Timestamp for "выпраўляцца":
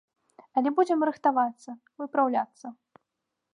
2.03-2.67